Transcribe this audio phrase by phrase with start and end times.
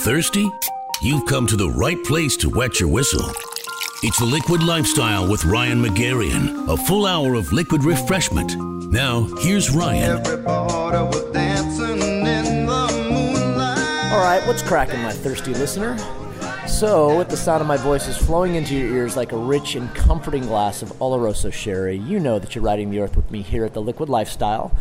[0.00, 0.50] Thirsty?
[1.02, 3.20] You've come to the right place to wet your whistle.
[4.02, 8.56] It's the Liquid Lifestyle with Ryan Magarian, a full hour of liquid refreshment.
[8.90, 10.16] Now, here's Ryan.
[10.46, 10.66] All
[14.24, 15.98] right, what's cracking, my thirsty listener?
[16.66, 19.74] So, with the sound of my voice is flowing into your ears like a rich
[19.74, 23.42] and comforting glass of Oloroso sherry, you know that you're riding the earth with me
[23.42, 24.74] here at the Liquid Lifestyle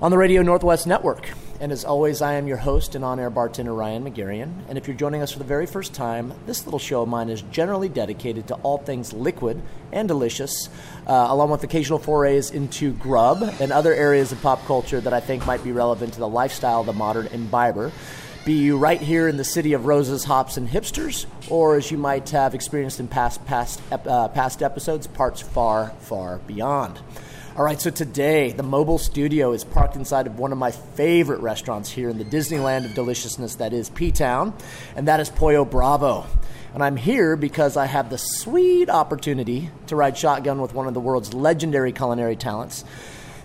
[0.00, 1.30] on the Radio Northwest Network.
[1.60, 4.50] And as always, I am your host and on air bartender, Ryan Magarian.
[4.70, 7.28] And if you're joining us for the very first time, this little show of mine
[7.28, 9.60] is generally dedicated to all things liquid
[9.92, 10.70] and delicious,
[11.06, 15.20] uh, along with occasional forays into grub and other areas of pop culture that I
[15.20, 17.92] think might be relevant to the lifestyle of the modern imbiber.
[18.46, 21.98] Be you right here in the city of roses, hops, and hipsters, or as you
[21.98, 27.00] might have experienced in past past uh, past episodes, parts far, far beyond.
[27.60, 31.40] All right, so today the mobile studio is parked inside of one of my favorite
[31.40, 34.54] restaurants here in the Disneyland of deliciousness that is P Town,
[34.96, 36.24] and that is Pollo Bravo.
[36.72, 40.94] And I'm here because I have the sweet opportunity to ride shotgun with one of
[40.94, 42.82] the world's legendary culinary talents.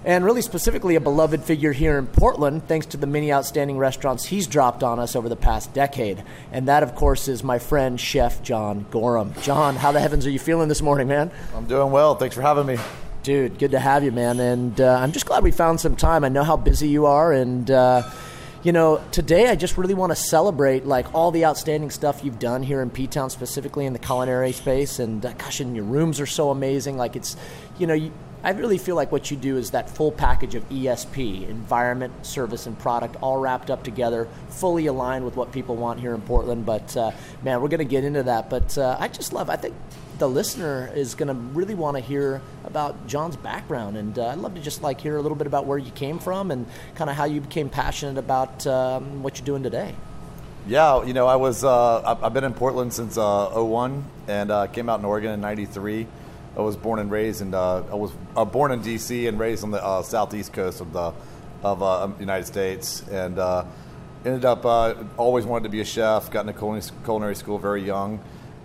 [0.05, 4.23] And really specifically, a beloved figure here in Portland, thanks to the many outstanding restaurants
[4.23, 6.23] he's dropped on us over the past decade.
[6.53, 9.33] And that, of course, is my friend, Chef John Gorham.
[9.41, 11.31] John, how the heavens are you feeling this morning, man?
[11.53, 12.15] I'm doing well.
[12.15, 12.77] Thanks for having me.
[13.25, 14.39] Dude, good to have you, man.
[14.39, 16.23] And uh, I'm just glad we found some time.
[16.23, 18.07] I know how busy you are, and uh,
[18.61, 22.37] you know, today I just really want to celebrate like all the outstanding stuff you've
[22.37, 24.99] done here in P Town, specifically in the culinary space.
[24.99, 26.97] And uh, gosh, and your rooms are so amazing.
[26.97, 27.35] Like it's,
[27.79, 30.69] you know, you, I really feel like what you do is that full package of
[30.69, 35.99] ESP, environment, service, and product, all wrapped up together, fully aligned with what people want
[35.99, 36.63] here in Portland.
[36.63, 37.09] But uh,
[37.41, 38.51] man, we're going to get into that.
[38.51, 39.49] But uh, I just love.
[39.49, 39.73] I think
[40.17, 44.37] the listener is going to really want to hear about John's background, and uh, I'd
[44.37, 47.09] love to just like hear a little bit about where you came from and kind
[47.09, 49.95] of how you became passionate about um, what you're doing today.
[50.67, 54.67] Yeah, you know, I was uh, I've been in Portland since uh, 01 and uh,
[54.67, 56.07] came out in Oregon in '93.
[56.57, 59.27] I was born and raised in uh, I was uh, born in D.C.
[59.27, 61.13] and raised on the uh, southeast coast of the
[61.61, 63.37] of uh, United States, and
[64.25, 64.65] ended up
[65.17, 66.31] always wanted to be a chef.
[66.31, 68.19] Got into culinary school very young,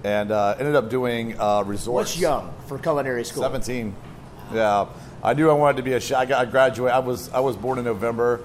[0.04, 2.10] and uh, ended up doing uh, resorts.
[2.10, 3.42] What's young for culinary school?
[3.42, 3.94] Seventeen.
[4.52, 4.86] Yeah,
[5.22, 6.18] I knew I wanted to be a chef.
[6.18, 6.94] I, got, I graduated.
[6.94, 8.40] I was I was born in November.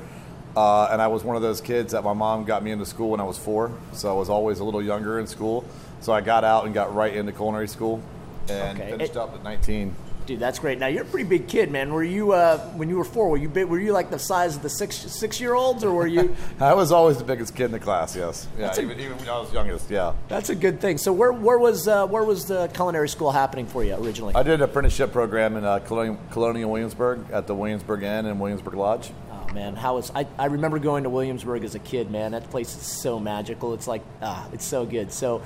[0.56, 3.10] Uh, and I was one of those kids that my mom got me into school
[3.10, 5.66] when I was four, so I was always a little younger in school.
[6.00, 8.02] So I got out and got right into culinary school
[8.50, 8.92] and okay.
[8.92, 9.94] finished it, up at 19.
[10.26, 10.80] Dude, that's great.
[10.80, 11.94] Now you're a pretty big kid, man.
[11.94, 13.30] Were you uh, when you were four?
[13.30, 15.94] Were you big, were you like the size of the six six year olds, or
[15.94, 16.36] were you?
[16.60, 18.16] I was always the biggest kid in the class.
[18.16, 19.90] Yes, yeah, a, even, even when I was youngest.
[19.90, 20.98] Yeah, that's a good thing.
[20.98, 24.34] So where where was uh, where was the culinary school happening for you originally?
[24.34, 28.40] I did an apprenticeship program in uh, Colonial, Colonial Williamsburg at the Williamsburg Inn and
[28.40, 29.12] Williamsburg Lodge
[29.56, 29.76] man.
[29.76, 32.34] How is I, I remember going to Williamsburg as a kid, man.
[32.34, 33.74] That place is so magical.
[33.74, 35.12] It's like ah, it's so good.
[35.12, 35.42] So,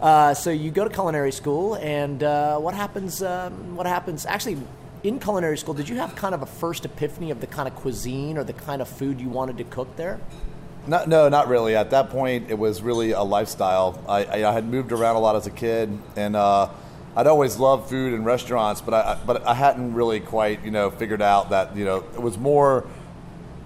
[0.00, 3.22] uh, so you go to culinary school, and uh, what happens?
[3.22, 4.26] Um, what happens?
[4.26, 4.58] Actually,
[5.02, 7.74] in culinary school, did you have kind of a first epiphany of the kind of
[7.76, 10.20] cuisine or the kind of food you wanted to cook there?
[10.86, 11.76] Not, no, not really.
[11.76, 14.02] At that point, it was really a lifestyle.
[14.08, 16.68] I, I, I had moved around a lot as a kid, and uh,
[17.16, 20.90] I'd always loved food and restaurants, but I, but I hadn't really quite, you know,
[20.90, 22.86] figured out that you know it was more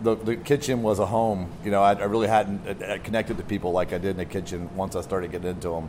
[0.02, 1.50] the, the kitchen was a home.
[1.64, 4.24] You know, I, I really hadn't uh, connected to people like I did in the
[4.24, 5.88] kitchen once I started getting into them.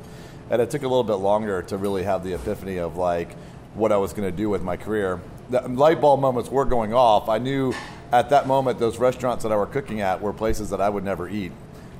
[0.49, 3.35] And it took a little bit longer to really have the epiphany of like
[3.75, 5.21] what I was going to do with my career.
[5.49, 7.29] The light bulb moments were going off.
[7.29, 7.73] I knew
[8.11, 11.03] at that moment those restaurants that I were cooking at were places that I would
[11.03, 11.51] never eat.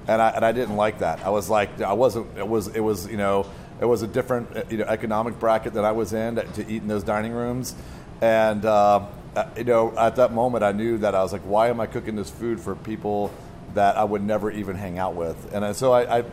[0.08, 1.24] And I, and I didn't like that.
[1.24, 3.46] I was like, I wasn't, it was, it was, you know,
[3.80, 6.82] it was a different uh, you know, economic bracket that I was in to, eat
[6.82, 7.76] in those dining rooms.
[8.20, 9.06] And, uh, uh,
[9.58, 12.16] you know, at that moment, I knew that I was like, why am I cooking
[12.16, 13.32] this food for people
[13.74, 15.54] that I would never even hang out with?
[15.54, 16.24] And so I, I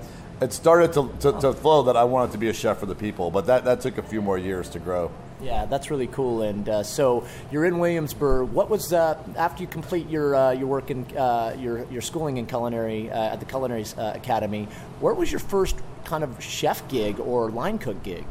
[0.41, 2.95] it started to, to, to, flow that I wanted to be a chef for the
[2.95, 5.11] people, but that, that took a few more years to grow.
[5.41, 6.43] Yeah, that's really cool.
[6.43, 8.51] And uh, so you're in Williamsburg.
[8.51, 12.39] What was uh, after you complete your uh, your work in uh, your your schooling
[12.39, 14.67] in culinary uh, at the Culinary Academy?
[15.01, 18.25] Where was your first kind of chef gig or line cook gig?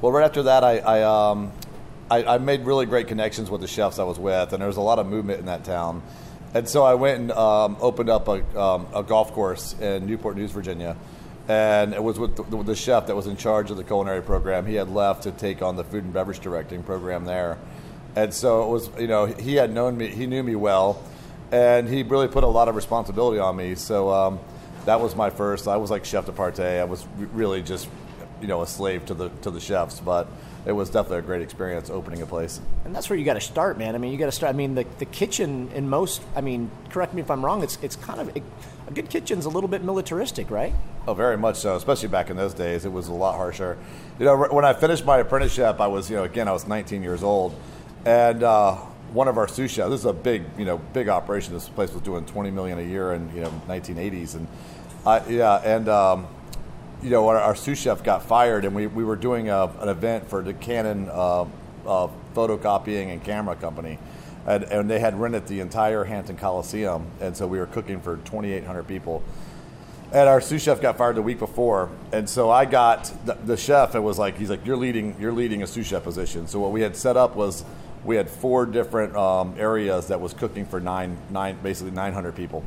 [0.00, 1.52] Well, right after that, I, I um,
[2.10, 4.76] I, I, made really great connections with the chefs I was with, and there was
[4.76, 6.02] a lot of movement in that town.
[6.54, 10.36] And so I went and um, opened up a, um, a, golf course in Newport
[10.36, 10.96] News, Virginia.
[11.48, 14.22] And it was with the, with the, chef that was in charge of the culinary
[14.22, 14.66] program.
[14.66, 17.58] He had left to take on the food and beverage directing program there.
[18.14, 21.02] And so it was, you know, he had known me, he knew me well,
[21.52, 23.74] and he really put a lot of responsibility on me.
[23.74, 24.40] So um,
[24.86, 25.68] that was my first.
[25.68, 26.62] I was like chef de partie.
[26.62, 27.88] I was really just
[28.40, 30.28] you know a slave to the to the chefs, but
[30.66, 32.60] it was definitely a great experience opening a place.
[32.84, 33.94] And that's where you got to start, man.
[33.94, 34.52] I mean, you got to start.
[34.52, 36.22] I mean, the, the kitchen in most.
[36.34, 37.62] I mean, correct me if I'm wrong.
[37.62, 38.42] It's it's kind of it,
[38.88, 40.74] a good kitchen's a little bit militaristic, right?
[41.06, 41.76] Oh, very much so.
[41.76, 43.78] Especially back in those days, it was a lot harsher.
[44.18, 47.02] You know, when I finished my apprenticeship, I was you know again I was 19
[47.02, 47.54] years old,
[48.04, 48.42] and.
[48.42, 48.76] Uh,
[49.12, 49.90] one of our sous chefs.
[49.90, 51.54] This is a big, you know, big operation.
[51.54, 54.48] This place was doing 20 million a year in you know 1980s, and
[55.06, 56.26] uh, yeah, and um,
[57.02, 59.88] you know our, our, sous chef got fired, and we, we were doing a, an
[59.88, 61.42] event for the Canon uh,
[61.86, 63.98] uh, photocopying and camera company,
[64.46, 68.16] and, and they had rented the entire Hampton Coliseum, and so we were cooking for
[68.18, 69.22] 2,800 people.
[70.12, 73.56] And our sous chef got fired the week before, and so I got the, the
[73.56, 73.94] chef.
[73.94, 76.46] It was like he's like you're leading you're leading a sous chef position.
[76.46, 77.64] So what we had set up was
[78.04, 82.64] we had four different um, areas that was cooking for nine nine basically 900 people,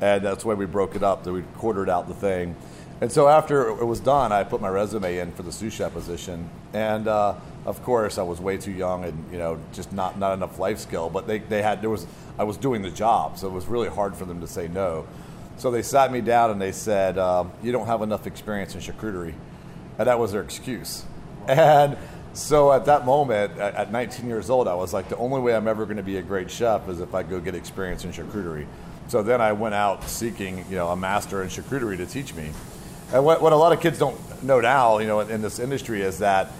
[0.00, 1.24] and that's why we broke it up.
[1.24, 2.56] That we quartered out the thing,
[3.02, 5.92] and so after it was done, I put my resume in for the sous chef
[5.92, 7.06] position, and.
[7.06, 7.34] Uh,
[7.64, 10.78] of course, I was way too young and you know just not not enough life
[10.78, 11.10] skill.
[11.10, 12.06] But they, they had there was
[12.38, 15.06] I was doing the job, so it was really hard for them to say no.
[15.58, 18.80] So they sat me down and they said, um, "You don't have enough experience in
[18.80, 19.34] charcuterie,"
[19.98, 21.04] and that was their excuse.
[21.46, 21.96] And
[22.34, 25.54] so at that moment, at, at 19 years old, I was like, the only way
[25.54, 28.12] I'm ever going to be a great chef is if I go get experience in
[28.12, 28.66] charcuterie.
[29.08, 32.50] So then I went out seeking, you know, a master in charcuterie to teach me.
[33.12, 35.58] And what, what a lot of kids don't know now, you know, in, in this
[35.58, 36.50] industry is that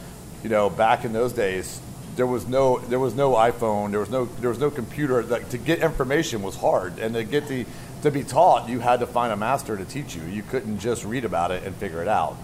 [0.42, 1.80] you know, back in those days,
[2.16, 5.22] there was no there was no iPhone, there was no there was no computer.
[5.22, 7.64] Like, to get information was hard, and to get the
[8.02, 10.22] to be taught, you had to find a master to teach you.
[10.24, 12.36] You couldn't just read about it and figure it out.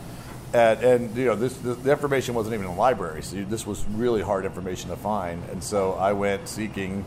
[0.54, 3.66] And, and you know, this, the, the, information wasn't even in the library, so this
[3.66, 5.42] was really hard information to find.
[5.50, 7.04] And so I went seeking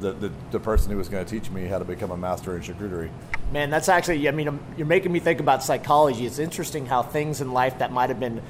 [0.00, 2.56] the, the, the person who was going to teach me how to become a master
[2.56, 3.10] in charcuterie.
[3.52, 6.26] Man, that's actually, I mean, um, you're making me think about psychology.
[6.26, 8.42] It's interesting how things in life that might have been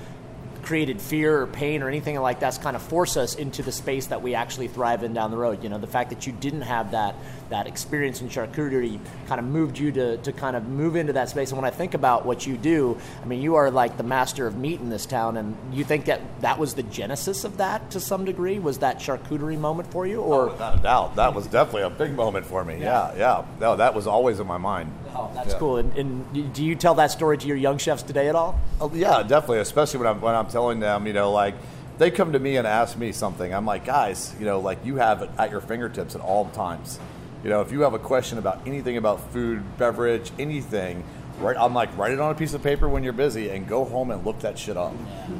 [0.64, 4.06] created fear or pain or anything like that's kind of force us into the space
[4.06, 5.62] that we actually thrive in down the road.
[5.62, 7.14] You know, the fact that you didn't have that
[7.50, 11.28] that experience in charcuterie kind of moved you to, to kind of move into that
[11.28, 11.50] space.
[11.50, 14.46] And when I think about what you do, I mean, you are like the master
[14.46, 17.90] of meat in this town, and you think that that was the genesis of that
[17.90, 18.58] to some degree?
[18.58, 21.90] Was that charcuterie moment for you, or oh, without a doubt, that was definitely a
[21.90, 22.81] big moment for me.
[22.81, 23.44] Yeah, yeah, yeah.
[23.60, 24.93] no, that was always in my mind.
[25.14, 25.58] Oh, that's yeah.
[25.58, 25.76] cool.
[25.76, 28.61] And, and, do you tell that story to your young chefs today at all?
[28.81, 29.58] Oh, yeah, definitely.
[29.58, 31.55] Especially when I'm when I'm telling them, you know, like
[31.99, 33.55] they come to me and ask me something.
[33.55, 36.99] I'm like, guys, you know, like you have it at your fingertips at all times.
[37.44, 41.05] You know, if you have a question about anything about food, beverage, anything,
[41.38, 41.56] right?
[41.58, 44.10] I'm like, write it on a piece of paper when you're busy and go home
[44.10, 44.94] and look that shit up.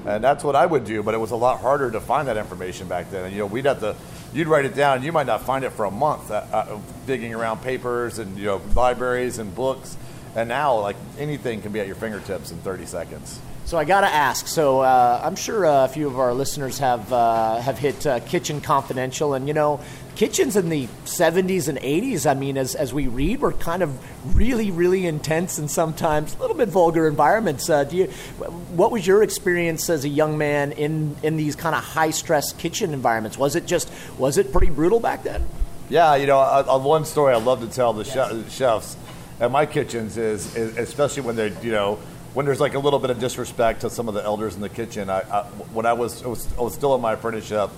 [0.07, 2.37] And that's what I would do, but it was a lot harder to find that
[2.37, 3.25] information back then.
[3.25, 3.97] And, you know, we'd have to,
[4.35, 7.35] you'd write it down, you might not find it for a month, uh, uh, digging
[7.35, 9.97] around papers and, you know, libraries and books.
[10.37, 13.41] And now, like, anything can be at your fingertips in 30 seconds.
[13.67, 14.47] So I got to ask.
[14.47, 18.21] So uh, I'm sure uh, a few of our listeners have uh, have hit uh,
[18.21, 19.81] Kitchen Confidential, and you know,
[20.17, 22.31] kitchens in the 70s and 80s.
[22.31, 23.99] I mean, as as we read, were kind of
[24.37, 27.69] really, really intense and sometimes a little bit vulgar environments.
[27.69, 28.07] Uh, do you?
[28.75, 32.53] What was your experience as a young man in in these kind of high stress
[32.53, 33.39] kitchen environments?
[33.39, 35.45] Was it just was it pretty brutal back then?
[35.91, 38.53] Yeah, you know, uh, one story I love to tell the yes.
[38.55, 38.97] chefs
[39.41, 41.99] at my kitchens is, is especially when they're you know
[42.35, 44.69] when there's like a little bit of disrespect to some of the elders in the
[44.69, 45.09] kitchen.
[45.09, 47.71] I, I when I was, I was, I was still in my apprenticeship,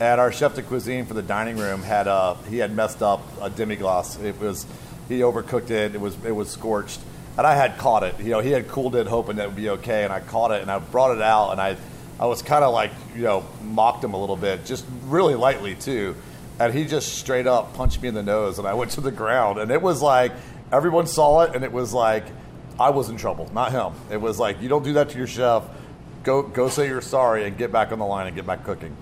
[0.00, 3.22] and our chef de cuisine for the dining room had uh, he had messed up
[3.40, 4.18] a demi glace.
[4.18, 4.66] It was
[5.08, 5.94] he overcooked it.
[5.94, 7.00] It was it was scorched,
[7.36, 8.18] and I had caught it.
[8.20, 10.50] You know, he had cooled it, hoping that it would be okay, and I caught
[10.50, 11.76] it, and I brought it out, and I
[12.20, 15.74] I was kind of like you know mocked him a little bit, just really lightly
[15.74, 16.14] too,
[16.58, 19.12] and he just straight up punched me in the nose, and I went to the
[19.12, 20.32] ground, and it was like
[20.72, 22.24] everyone saw it, and it was like
[22.78, 23.92] I was in trouble, not him.
[24.10, 25.64] It was like, you don't do that to your chef.
[26.22, 28.96] Go, go say you're sorry and get back on the line and get back cooking.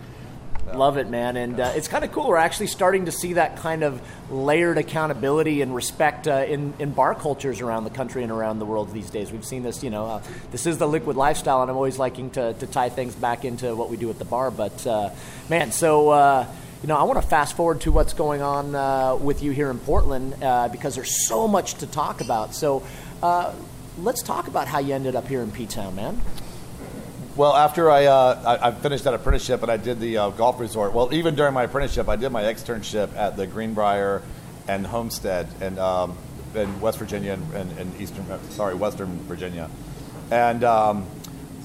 [0.75, 2.29] Love it, man, and uh, it's kind of cool.
[2.29, 6.93] We're actually starting to see that kind of layered accountability and respect uh, in in
[6.93, 9.31] bar cultures around the country and around the world these days.
[9.31, 10.07] We've seen this, you know.
[10.07, 13.45] Uh, this is the liquid lifestyle, and I'm always liking to, to tie things back
[13.45, 14.51] into what we do at the bar.
[14.51, 15.11] But uh,
[15.49, 16.47] man, so uh,
[16.83, 19.71] you know, I want to fast forward to what's going on uh, with you here
[19.71, 22.55] in Portland uh, because there's so much to talk about.
[22.55, 22.83] So,
[23.23, 23.55] uh,
[23.99, 26.21] let's talk about how you ended up here in P Town, man.
[27.37, 30.59] Well, after I, uh, I, I finished that apprenticeship and I did the uh, golf
[30.59, 30.95] resort.
[30.95, 34.23] Well, even during my apprenticeship, I did my externship at the Greenbrier
[34.69, 36.17] and Homestead in, um,
[36.55, 39.69] in West Virginia and, and, and, Eastern, uh, sorry, Western Virginia,
[40.31, 41.07] and um,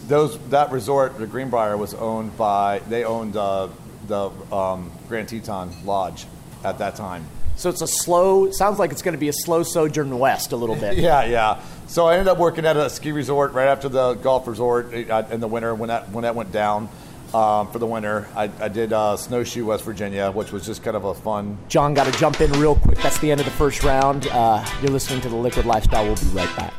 [0.08, 3.70] those that resort, the Greenbrier, was owned by they owned uh,
[4.08, 6.25] the um, Grand Teton Lodge
[6.66, 7.25] at that time.
[7.62, 8.50] So it's a slow.
[8.50, 10.98] Sounds like it's going to be a slow sojourn west a little bit.
[11.01, 11.60] Yeah, yeah.
[11.88, 15.25] So I ended up working at a ski resort right after the golf resort uh,
[15.30, 16.89] in the winter when that when that went down.
[17.36, 20.98] Um, for the winter, I, I did uh, snowshoe West Virginia, which was just kind
[20.98, 21.58] of a fun.
[21.70, 22.98] John, got to jump in real quick.
[22.98, 24.27] That's the end of the first round.
[24.27, 26.03] Uh, you're listening to the Liquid Lifestyle.
[26.03, 26.74] We'll be right back.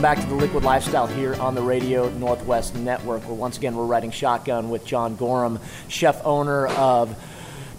[0.00, 3.22] Welcome back to the Liquid Lifestyle here on the Radio Northwest Network.
[3.24, 7.14] Where once again we're riding shotgun with John Gorham, chef owner of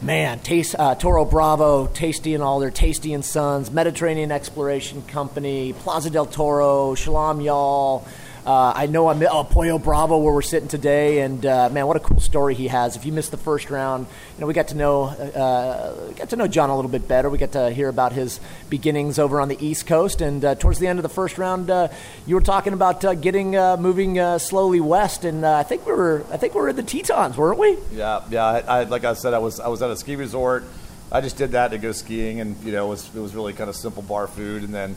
[0.03, 6.11] man, taste, uh, Toro Bravo, Tasty and Alder Tasty and Sons, Mediterranean Exploration Company, Plaza
[6.11, 8.05] del Toro, Shalom Y'all.
[8.45, 11.95] Uh, I know I'm oh, Pollo Bravo where we're sitting today, and uh, man, what
[11.95, 12.95] a cool story he has.
[12.95, 16.35] If you missed the first round, you know we got to know uh, got to
[16.35, 17.29] know John a little bit better.
[17.29, 20.79] We got to hear about his beginnings over on the East Coast, and uh, towards
[20.79, 21.89] the end of the first round, uh,
[22.25, 26.37] you were talking about uh, getting moving slowly west, and I think we were I
[26.37, 27.77] think we were at the Tetons, weren't we?
[27.93, 28.43] Yeah, yeah.
[28.43, 30.63] I, I, like I said, I was I was at a ski resort.
[31.11, 33.53] I just did that to go skiing, and you know it was it was really
[33.53, 34.95] kind of simple bar food, and then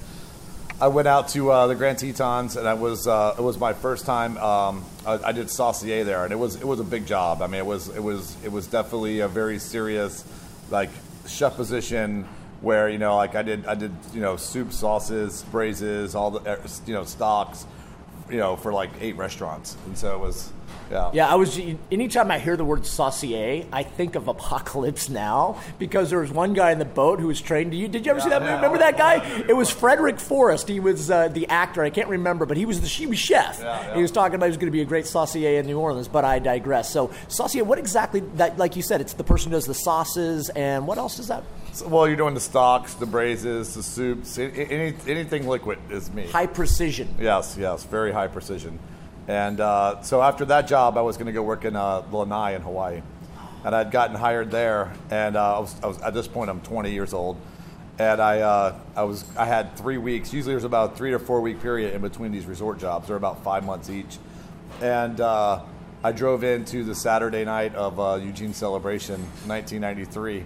[0.80, 3.72] I went out to uh, the Grand Tetons, and I was uh, it was my
[3.72, 4.36] first time.
[4.38, 7.42] Um, I, I, did saucier there, and it was it was a big job.
[7.42, 10.24] I mean, it was it was it was definitely a very serious,
[10.70, 10.90] like
[11.26, 12.26] chef position
[12.60, 16.58] where you know like I did I did you know soup, sauces, braises, all the
[16.86, 17.66] you know stocks,
[18.28, 20.52] you know for like eight restaurants, and so it was
[20.90, 21.10] yeah.
[21.12, 21.58] Yeah, I was.
[21.90, 26.52] Anytime I hear the word saucier, I think of Apocalypse Now because there was one
[26.52, 27.72] guy in the boat who was trained.
[27.72, 28.42] Did you, did you ever yeah, see that?
[28.42, 28.56] Yeah.
[28.56, 29.44] Remember that guy?
[29.48, 30.68] It was Frederick Forrest.
[30.68, 31.82] He was uh, the actor.
[31.82, 33.58] I can't remember, but he was the she was chef.
[33.94, 36.08] He was talking about he was going to be a great saucier in New Orleans.
[36.08, 36.90] But I digress.
[36.90, 38.20] So saucier, what exactly?
[38.36, 41.28] That like you said, it's the person who does the sauces and what else is
[41.28, 41.44] that?
[41.72, 46.28] So, well, you're doing the stocks, the braises, the soups, any, anything liquid is me.
[46.28, 47.12] High precision.
[47.18, 48.78] Yes, yes, very high precision.
[49.26, 52.54] And uh, so after that job, I was going to go work in uh, Lanai
[52.54, 53.02] in Hawaii.
[53.64, 56.60] And I'd gotten hired there, and uh, I, was, I, was, at this point I'm
[56.60, 57.40] 20 years old,
[57.98, 60.34] and I uh, I was I had three weeks.
[60.34, 63.08] Usually there's about three to four week period in between these resort jobs.
[63.08, 64.18] They're about five months each,
[64.82, 65.62] and uh,
[66.02, 70.44] I drove into the Saturday night of uh, Eugene Celebration, 1993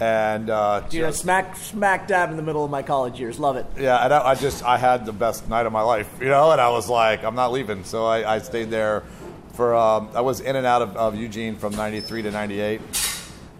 [0.00, 3.38] and uh, you smack smack dab in the middle of my college years.
[3.38, 3.66] Love it.
[3.78, 6.50] Yeah, and I, I, just I had the best night of my life, you know,
[6.50, 9.04] and I was like, I'm not leaving, so I, I stayed there
[9.52, 9.74] for.
[9.74, 12.80] Um, I was in and out of, of Eugene from '93 to '98.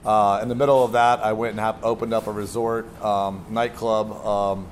[0.05, 3.47] Uh, in the middle of that, I went and have, opened up a resort, um,
[3.49, 4.67] nightclub, um,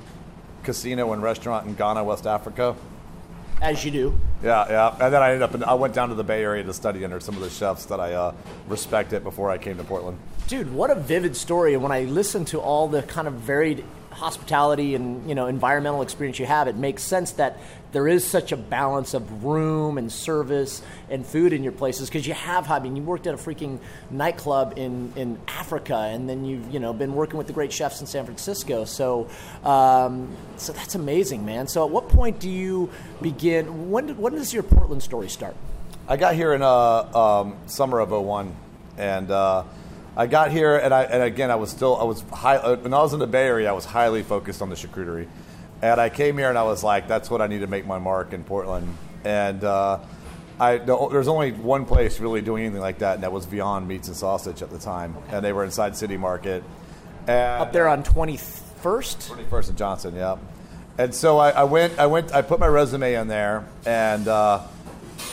[0.61, 2.75] casino, and restaurant in Ghana, West Africa.
[3.59, 4.19] As you do.
[4.43, 4.97] Yeah, yeah.
[4.99, 7.03] And then I ended up in, I went down to the Bay Area to study
[7.03, 8.35] under some of the chefs that I uh,
[8.67, 10.19] respected before I came to Portland.
[10.47, 11.73] Dude, what a vivid story.
[11.73, 16.01] And when I listen to all the kind of varied hospitality and you know environmental
[16.01, 17.59] experience you have, it makes sense that
[17.93, 22.27] there is such a balance of room and service and food in your places because
[22.27, 22.69] you have.
[22.69, 23.79] I mean, you worked at a freaking
[24.11, 28.01] nightclub in, in Africa, and then you've you know been working with the great chefs
[28.01, 28.83] in San Francisco.
[28.83, 29.29] So,
[29.63, 31.67] um, so that's amazing, man.
[31.67, 32.89] So, at what point do you
[33.21, 33.89] begin?
[33.89, 35.55] When when does your Portland story start?
[36.05, 38.53] I got here in uh, um, summer of 01,
[38.97, 39.31] and.
[39.31, 39.63] Uh,
[40.15, 42.93] I got here, and I and again I was still I was high uh, when
[42.93, 43.69] I was in the Bay Area.
[43.69, 45.27] I was highly focused on the charcuterie,
[45.81, 47.97] and I came here and I was like, that's what I need to make my
[47.97, 48.95] mark in Portland.
[49.23, 49.99] And uh,
[50.59, 54.07] I there's only one place really doing anything like that, and that was Viande Meats
[54.07, 56.63] and Sausage at the time, and they were inside City Market.
[57.25, 59.47] And, Up there on 21st.
[59.47, 60.37] 21st and Johnson, yeah.
[60.99, 64.27] And so I, I, went, I went, I put my resume in there, and.
[64.27, 64.67] Uh,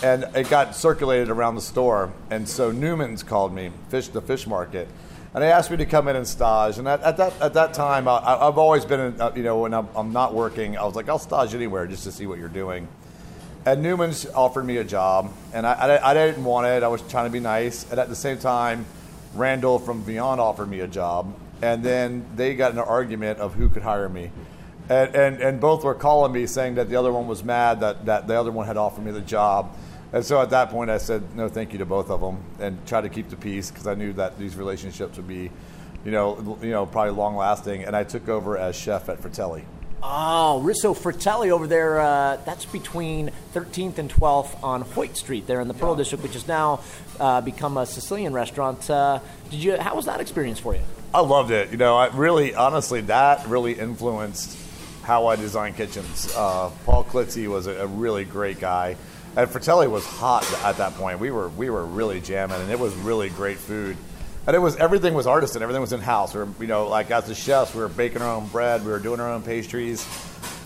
[0.02, 2.12] and it got circulated around the store.
[2.30, 4.88] And so Newman's called me, fish the fish market,
[5.34, 6.78] and they asked me to come in and stage.
[6.78, 9.74] And at, at that at that time, I, have always been, uh, you know, when
[9.74, 12.48] I'm, I'm, not working, I was like, I'll stage anywhere just to see what you're
[12.48, 12.88] doing.
[13.66, 16.82] And Newman's offered me a job, and I, I, I didn't want it.
[16.82, 18.86] I was trying to be nice, and at the same time,
[19.34, 23.54] Randall from Viande offered me a job, and then they got in an argument of
[23.54, 24.30] who could hire me.
[24.90, 28.06] And, and, and both were calling me saying that the other one was mad that,
[28.06, 29.76] that the other one had offered me the job.
[30.12, 32.84] And so at that point, I said no, thank you to both of them, and
[32.88, 35.52] try to keep the peace because I knew that these relationships would be,
[36.04, 37.84] you know, you know, probably long lasting.
[37.84, 39.64] And I took over as chef at Fratelli.
[40.02, 42.00] Oh, Risso Fratelli over there.
[42.00, 45.98] Uh, that's between 13th and 12th on Hoyt Street, there in the Pearl yeah.
[45.98, 46.80] District, which has now
[47.20, 48.90] uh, become a Sicilian restaurant.
[48.90, 49.20] Uh,
[49.50, 49.76] did you?
[49.76, 50.80] How was that experience for you?
[51.14, 51.70] I loved it.
[51.70, 54.56] You know, I really, honestly, that really influenced
[55.10, 56.32] how I design kitchens.
[56.36, 58.94] Uh, Paul Klitsie was a, a really great guy.
[59.36, 61.18] And Fratelli was hot at that point.
[61.18, 63.96] We were we were really jamming, and it was really great food.
[64.46, 65.62] and it was everything was artisan.
[65.62, 66.32] Everything was in house.
[66.32, 68.84] We were, you know, like as the chefs, we were baking our own bread.
[68.84, 70.06] We were doing our own pastries.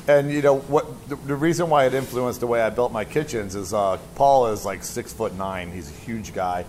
[0.09, 1.09] And you know what?
[1.09, 4.49] The, the reason why it influenced the way I built my kitchens is uh, Paul
[4.49, 5.73] is like six foot nine.
[5.73, 6.67] He's a huge guy,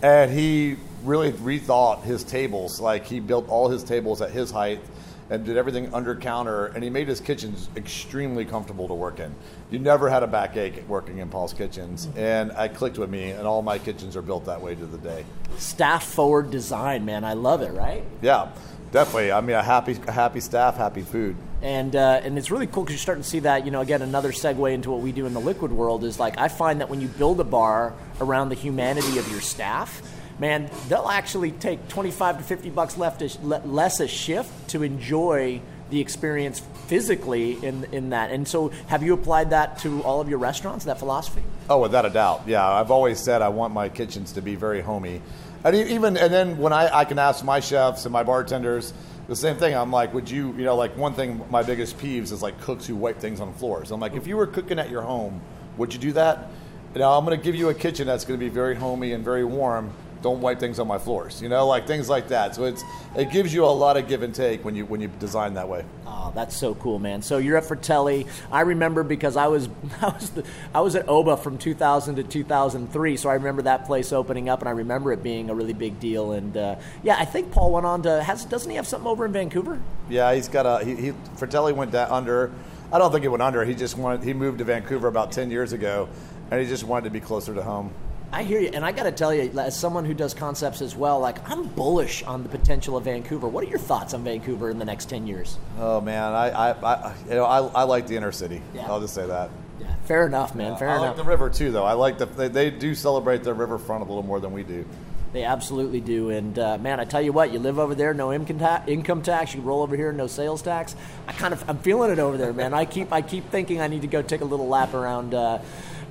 [0.00, 2.80] and he really rethought his tables.
[2.80, 4.80] Like he built all his tables at his height
[5.30, 9.32] and did everything under counter, and he made his kitchens extremely comfortable to work in.
[9.70, 13.46] You never had a backache working in Paul's kitchens, and I clicked with me, and
[13.46, 15.24] all my kitchens are built that way to the day.
[15.56, 17.72] Staff forward design, man, I love it.
[17.72, 18.02] Right?
[18.20, 18.50] Yeah,
[18.90, 19.30] definitely.
[19.30, 21.36] I mean, a happy, happy staff, happy food.
[21.62, 23.64] And uh, and it's really cool because you're starting to see that.
[23.66, 26.38] You know, again, another segue into what we do in the liquid world is like
[26.38, 30.02] I find that when you build a bar around the humanity of your staff
[30.40, 36.00] man, they'll actually take 25 to 50 bucks left less a shift to enjoy the
[36.00, 38.30] experience physically in in that.
[38.30, 40.84] And so, have you applied that to all of your restaurants?
[40.86, 41.42] That philosophy?
[41.68, 42.42] Oh, without a doubt.
[42.46, 45.20] Yeah, I've always said I want my kitchens to be very homey,
[45.62, 48.92] and even and then when I, I can ask my chefs and my bartenders
[49.30, 49.76] the same thing.
[49.76, 52.84] I'm like, would you, you know, like one thing, my biggest peeves is like cooks
[52.84, 53.92] who wipe things on floors.
[53.92, 55.40] I'm like, if you were cooking at your home,
[55.76, 56.50] would you do that?
[56.96, 59.24] Know, I'm going to give you a kitchen that's going to be very homey and
[59.24, 59.92] very warm
[60.22, 61.40] don't wipe things on my floors.
[61.40, 62.54] You know, like things like that.
[62.54, 62.84] So it's
[63.16, 65.68] it gives you a lot of give and take when you when you design that
[65.68, 65.84] way.
[66.06, 67.22] Oh, that's so cool, man.
[67.22, 68.26] So you're at Fratelli.
[68.52, 69.68] I remember because I was
[70.02, 73.16] I was the, I was at Oba from 2000 to 2003.
[73.16, 75.98] So I remember that place opening up, and I remember it being a really big
[76.00, 76.32] deal.
[76.32, 79.24] And uh, yeah, I think Paul went on to has doesn't he have something over
[79.24, 79.80] in Vancouver?
[80.08, 82.52] Yeah, he's got a he, he Fratelli went down under.
[82.92, 83.64] I don't think he went under.
[83.64, 86.08] He just wanted he moved to Vancouver about 10 years ago,
[86.50, 87.92] and he just wanted to be closer to home.
[88.32, 90.94] I hear you, and I got to tell you, as someone who does concepts as
[90.94, 93.48] well, like I'm bullish on the potential of Vancouver.
[93.48, 95.58] What are your thoughts on Vancouver in the next ten years?
[95.78, 98.62] Oh man, I, I, I you know, I, I like the inner city.
[98.72, 98.86] Yeah.
[98.86, 99.50] I'll just say that.
[99.80, 100.76] Yeah, fair enough, man.
[100.76, 101.06] Fair I enough.
[101.08, 101.84] like the river too, though.
[101.84, 104.84] I like the they, they do celebrate their riverfront a little more than we do.
[105.32, 106.30] They absolutely do.
[106.30, 108.88] And uh, man, I tell you what, you live over there, no income tax.
[108.88, 109.54] Income tax.
[109.54, 110.96] You roll over here, no sales tax.
[111.28, 112.74] I kind of, I'm feeling it over there, man.
[112.74, 115.32] I keep, I keep thinking I need to go take a little lap around.
[115.32, 115.60] Uh,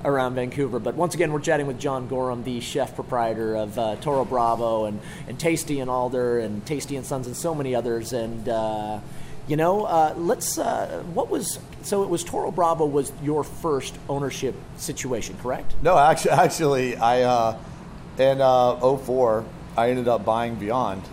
[0.05, 0.79] around Vancouver.
[0.79, 4.85] But once again, we're chatting with John Gorham, the chef proprietor of uh, Toro Bravo
[4.85, 8.13] and, and Tasty and Alder and Tasty and Sons and so many others.
[8.13, 8.99] And, uh,
[9.47, 13.95] you know, uh, let's, uh, what was, so it was Toro Bravo was your first
[14.07, 15.73] ownership situation, correct?
[15.81, 17.57] No, actually, actually I, uh,
[18.17, 19.45] in uh, 04,
[19.77, 21.05] I ended up buying Viande.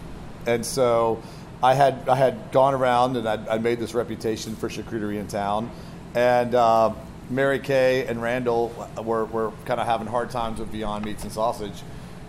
[0.46, 1.22] And so
[1.62, 5.26] I had, I had gone around and I'd, I'd made this reputation for charcuterie in
[5.26, 5.70] town.
[6.14, 6.94] And uh,
[7.28, 11.32] Mary Kay and Randall were, were kind of having hard times with Viande Meats and
[11.32, 11.82] Sausage.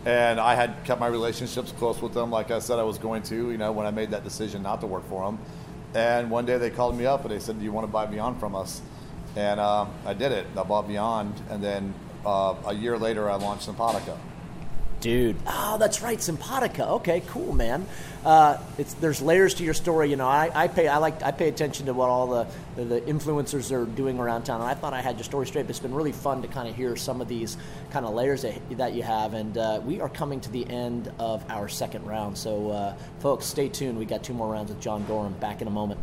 [0.06, 3.24] And I had kept my relationships close with them, like I said I was going
[3.24, 5.40] to, you know, when I made that decision not to work for them.
[5.94, 8.06] And one day they called me up and they said, Do you want to buy
[8.06, 8.82] Viande from us?
[9.36, 10.48] And uh, I did it.
[10.58, 11.34] I bought Viande.
[11.50, 11.94] And then
[12.26, 14.18] uh, a year later, I launched Simpatica.
[15.00, 16.88] Dude, oh, that's right, Simpatica.
[16.94, 17.86] Okay, cool, man.
[18.26, 20.10] Uh, it's there's layers to your story.
[20.10, 22.84] You know, I, I pay I like I pay attention to what all the, the,
[22.84, 24.60] the influencers are doing around town.
[24.60, 25.64] And I thought I had your story straight.
[25.64, 27.58] But it's been really fun to kind of hear some of these
[27.92, 29.36] kind of layers that, that you have.
[29.36, 32.36] And uh, we are coming to the end of our second round.
[32.36, 34.00] So, uh, folks, stay tuned.
[34.00, 35.34] We got two more rounds with John Gorham.
[35.34, 36.00] Back in a moment.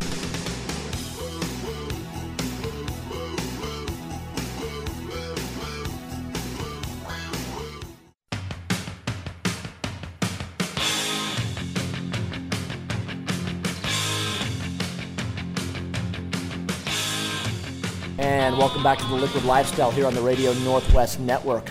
[18.64, 21.68] Welcome back to the Liquid Lifestyle here on the Radio Northwest Network.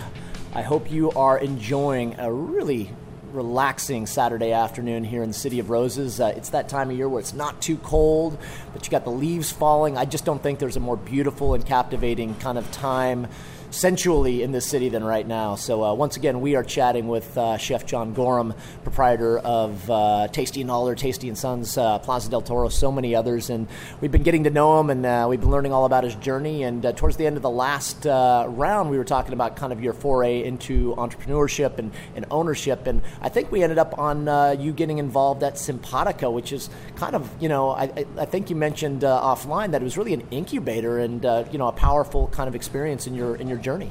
[0.53, 2.91] I hope you are enjoying a really
[3.31, 6.19] relaxing Saturday afternoon here in the City of Roses.
[6.19, 8.37] Uh, it's that time of year where it's not too cold,
[8.73, 9.97] but you got the leaves falling.
[9.97, 13.25] I just don't think there's a more beautiful and captivating kind of time
[13.73, 15.55] sensually in this city than right now.
[15.55, 20.27] So uh, once again, we are chatting with uh, Chef John Gorham, proprietor of uh,
[20.31, 23.67] Tasty and Alder, Tasty and Sons, uh, Plaza del Toro, so many others, and
[23.99, 26.63] we've been getting to know him, and uh, we've been learning all about his journey.
[26.63, 29.81] And uh, towards the end of the last round, we were talking about kind of
[29.81, 34.71] your foray into entrepreneurship and, and ownership, and I think we ended up on you
[34.71, 39.01] getting involved at Simpatica, which is kind of you know I, I think you mentioned
[39.01, 43.07] offline that it was really an incubator and you know a powerful kind of experience
[43.07, 43.89] in your in your journey?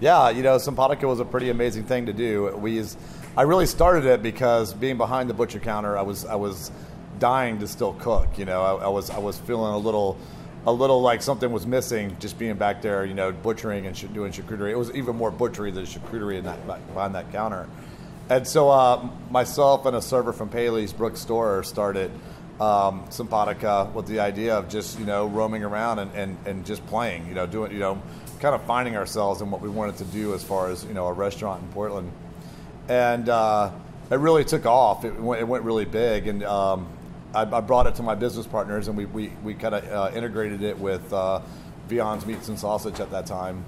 [0.00, 2.56] Yeah, you know, Simpatica was a pretty amazing thing to do.
[2.56, 2.84] We,
[3.36, 6.72] I really started it because being behind the butcher counter, I was I was
[7.20, 8.36] dying to still cook.
[8.36, 10.18] You know, I, I was I was feeling a little
[10.66, 14.32] a little like something was missing just being back there, you know, butchering and doing
[14.32, 14.70] charcuterie.
[14.70, 17.68] It was even more butchery than charcuterie in that behind that counter.
[18.28, 22.10] And so uh, myself and a server from Paley's, Brooke Storer, started
[22.60, 26.86] um, Simpatica with the idea of just you know roaming around and, and, and just
[26.86, 28.00] playing, you know, doing you know
[28.40, 31.06] kind of finding ourselves and what we wanted to do as far as you know
[31.06, 32.12] a restaurant in Portland.
[32.88, 33.70] And uh,
[34.10, 35.04] it really took off.
[35.04, 36.88] It went, it went really big, and um,
[37.34, 40.16] I, I, brought it to my business partners, and we we, we kind of uh,
[40.16, 41.40] integrated it with uh,
[41.88, 43.64] Viande Meats and Sausage at that time,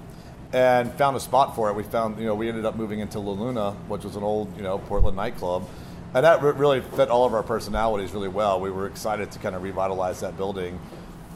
[0.53, 1.73] and found a spot for it.
[1.73, 4.55] We found you know we ended up moving into La Luna, which was an old
[4.55, 5.67] you know Portland nightclub.
[6.13, 8.61] And that really fit all of our personalities really well.
[8.61, 10.79] We were excited to kind of revitalize that building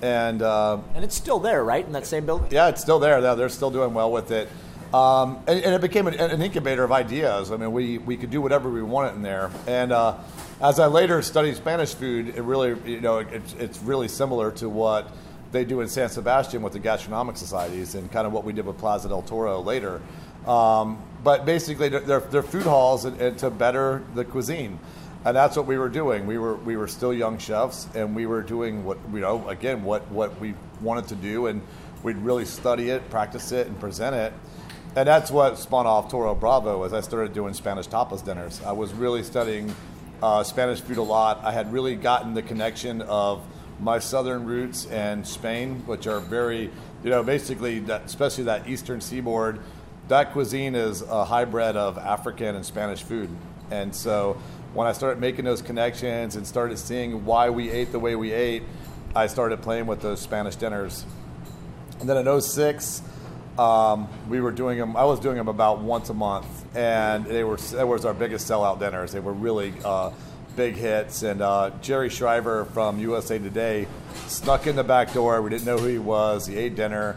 [0.02, 2.50] and uh, and it's still there, right, in that same building.
[2.52, 3.36] Yeah, it's still there.
[3.36, 4.50] They're still doing well with it,
[4.94, 7.52] um, and, and, it became an, an, incubator of ideas.
[7.52, 9.52] I mean, we we could do whatever we wanted in there.
[9.68, 10.18] And uh,
[10.62, 14.70] as I later studied Spanish food, it really you know it's it's really similar to
[14.70, 15.12] what
[15.52, 18.66] they do in San Sebastian with the gastronomic societies, and kind of what we did
[18.66, 20.02] with Plaza del Toro later.
[20.48, 24.80] Um, but basically, they're, they're food halls and, and to better the cuisine
[25.26, 26.26] and that's what we were doing.
[26.26, 29.84] We were we were still young chefs, and we were doing what you know again
[29.84, 31.62] what what we wanted to do, and
[32.04, 34.34] we'd really study it, practice it, and present it.
[34.96, 38.62] And that's what spun off Toro Bravo as I started doing Spanish tapas dinners.
[38.64, 39.76] I was really studying
[40.24, 41.42] uh, Spanish food a lot.
[41.44, 43.44] I had really gotten the connection of
[43.80, 46.72] my southern roots and Spain, which are very,
[47.04, 49.60] you know, basically that, especially that eastern seaboard.
[50.10, 53.30] That cuisine is a hybrid of African and Spanish food,
[53.70, 54.42] and so
[54.74, 58.32] when I started making those connections and started seeing why we ate the way we
[58.32, 58.64] ate,
[59.16, 61.06] I started playing with those Spanish dinners.
[62.00, 63.04] And then in 06,
[63.60, 64.98] um, we were doing them.
[64.98, 68.50] I was doing them about once a month, and they were that was our biggest
[68.50, 69.12] sellout dinners.
[69.12, 70.10] They were really uh,
[70.56, 71.22] big hits.
[71.22, 73.88] And uh, Jerry Shriver from USA Today
[74.26, 75.40] snuck in the back door.
[75.44, 76.48] We didn't know who he was.
[76.48, 77.16] He ate dinner,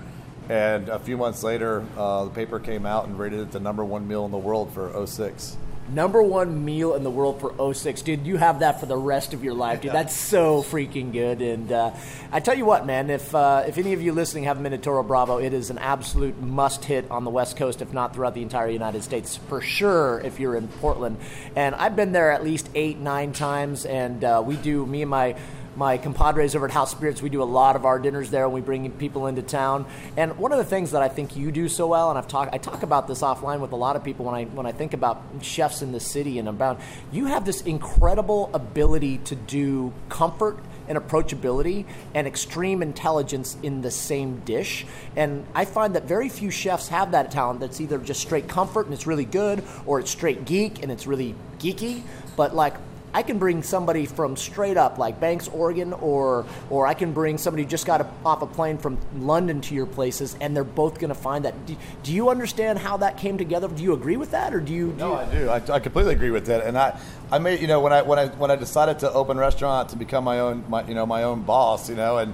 [0.53, 3.83] and a few months later, uh, the paper came out and rated it the number
[3.83, 5.57] one meal in the world for 06
[5.89, 9.35] number one meal in the world for 06 dude you have that for the rest
[9.35, 9.93] of your life dude.
[9.93, 11.43] That's so freaking good.
[11.43, 11.91] And uh,
[12.31, 14.79] i tell you what man if uh, if any of you listening haven't been to
[14.79, 18.35] toro bravo it is an absolute must hit on the west coast if not throughout
[18.35, 21.17] the entire united states for sure if you're in portland.
[21.57, 23.85] And i've been there at least eight nine times.
[23.85, 25.37] And uh, we do me and my
[25.77, 28.53] my compadres over at House Spirits, we do a lot of our dinners there and
[28.53, 29.87] we bring people into town.
[30.17, 32.55] And one of the things that I think you do so well, and I've talked,
[32.55, 34.93] I talk about this offline with a lot of people when I when I think
[34.93, 36.81] about chefs in the city and about,
[37.11, 40.59] you have this incredible ability to do comfort
[40.89, 44.85] and approachability and extreme intelligence in the same dish.
[45.17, 48.87] And I find that very few chefs have that talent that's either just straight comfort
[48.87, 52.03] and it's really good, or it's straight geek and it's really geeky.
[52.37, 52.75] But like
[53.15, 57.37] I can bring somebody from straight up like Banks, Oregon, or or I can bring
[57.37, 60.65] somebody who just got a, off a plane from London to your places, and they're
[60.65, 61.67] both going to find that.
[61.67, 63.69] Do, do, you understand how that came together?
[63.69, 64.93] Do you agree with that, or do you?
[64.93, 65.15] Do no, you...
[65.15, 65.49] I do.
[65.49, 66.99] I, I, completely agree with that, and I,
[67.31, 69.97] I made you know when I when I when I decided to open restaurant to
[69.97, 72.33] become my own my you know my own boss, you know, and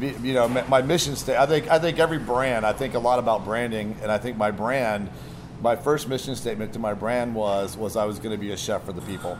[0.00, 1.36] be, you know my mission state.
[1.36, 2.66] I think I think every brand.
[2.66, 5.08] I think a lot about branding, and I think my brand.
[5.62, 8.58] My first mission statement to my brand was was I was going to be a
[8.58, 9.38] chef for the people.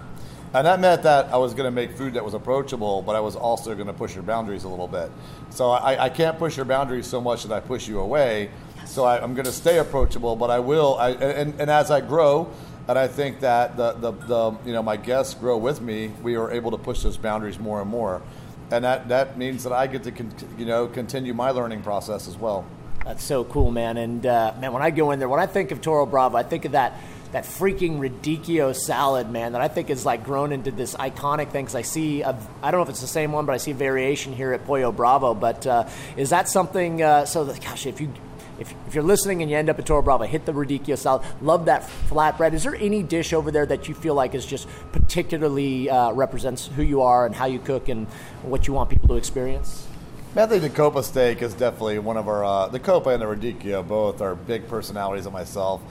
[0.57, 3.21] And that meant that I was going to make food that was approachable, but I
[3.21, 5.11] was also going to push your boundaries a little bit.
[5.51, 8.49] So I, I can't push your boundaries so much that I push you away.
[8.87, 10.95] So I, am going to stay approachable, but I will.
[10.95, 12.49] I, and, and as I grow,
[12.89, 16.37] and I think that the, the, the, you know my guests grow with me, we
[16.37, 18.23] are able to push those boundaries more and more,
[18.71, 22.27] and that, that means that I get to con- you know continue my learning process
[22.29, 22.65] as well.
[23.05, 23.99] That's so cool, man.
[23.99, 26.45] And uh, man, when I go in there, when I think of Toro Bravo, I
[26.45, 26.99] think of that
[27.33, 31.65] that freaking radicchio salad, man, that I think is like grown into this iconic thing.
[31.65, 34.33] Because I see, I don't know if it's the same one, but I see variation
[34.33, 35.35] here at Pollo Bravo.
[35.35, 37.03] But uh, is that something?
[37.03, 38.13] Uh, so, that, gosh, if you
[38.59, 41.27] if, if, you're listening and you end up at Toro Bravo, hit the radicchio salad.
[41.43, 42.55] Love that flatbread.
[42.55, 46.67] Is there any dish over there that you feel like is just particularly uh, represents
[46.67, 48.07] who you are and how you cook and
[48.43, 49.87] what you want people to experience?
[50.35, 52.45] I think the Coppa steak is definitely one of our.
[52.45, 55.83] Uh, the Coppa and the radicchio both are big personalities of myself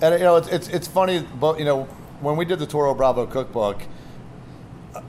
[0.00, 1.84] and you know it's, it's it's funny, but you know
[2.20, 3.82] when we did the Toro Bravo cookbook,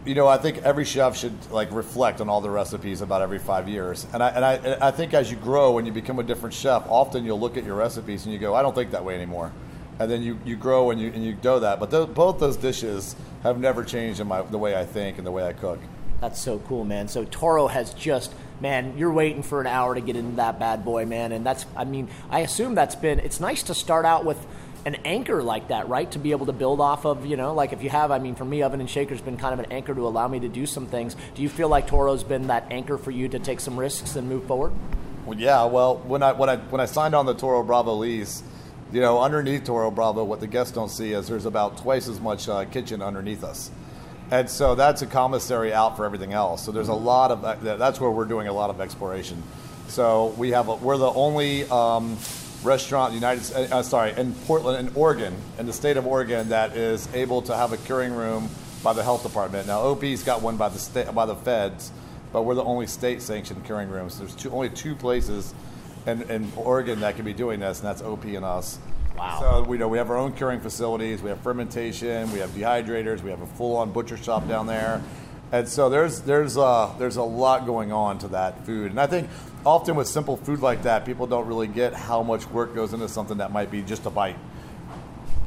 [0.05, 3.39] you know I think every chef should like reflect on all the recipes about every
[3.39, 6.23] five years, and I and I I think as you grow and you become a
[6.23, 9.03] different chef, often you'll look at your recipes and you go, I don't think that
[9.03, 9.51] way anymore,
[9.99, 11.79] and then you, you grow and you and you do that.
[11.79, 15.25] But th- both those dishes have never changed in my the way I think and
[15.25, 15.79] the way I cook.
[16.21, 17.07] That's so cool, man.
[17.07, 20.85] So Toro has just man, you're waiting for an hour to get into that bad
[20.85, 24.25] boy, man, and that's I mean I assume that's been it's nice to start out
[24.25, 24.45] with
[24.85, 26.09] an anchor like that, right?
[26.11, 28.35] To be able to build off of, you know, like if you have, I mean,
[28.35, 30.65] for me, Oven and Shaker's been kind of an anchor to allow me to do
[30.65, 31.15] some things.
[31.33, 34.29] Do you feel like Toro's been that anchor for you to take some risks and
[34.29, 34.73] move forward?
[35.25, 35.65] Well, yeah.
[35.65, 38.43] Well, when I when I when I signed on the Toro Bravo lease,
[38.91, 42.19] you know, underneath Toro Bravo, what the guests don't see is there's about twice as
[42.19, 43.71] much uh, kitchen underneath us.
[44.29, 46.63] And so that's a commissary out for everything else.
[46.63, 49.41] So there's a lot of that's where we're doing a lot of exploration.
[49.87, 52.17] So we have a, we're the only um,
[52.65, 56.49] restaurant in the United uh, sorry in Portland in Oregon in the state of Oregon
[56.49, 58.49] that is able to have a curing room
[58.83, 59.67] by the health department.
[59.67, 61.91] Now OP's got one by the state by the feds,
[62.33, 64.19] but we're the only state sanctioned curing rooms.
[64.19, 65.53] There's two, only two places
[66.05, 68.77] in, in Oregon that can be doing this, and that's OP and us.
[69.17, 69.39] Wow.
[69.39, 71.21] So we know we have our own curing facilities.
[71.21, 72.31] We have fermentation.
[72.33, 73.21] We have dehydrators.
[73.21, 75.01] We have a full-on butcher shop down there,
[75.51, 78.91] and so there's there's uh, there's a lot going on to that food.
[78.91, 79.29] And I think
[79.65, 83.09] often with simple food like that, people don't really get how much work goes into
[83.09, 84.37] something that might be just a bite.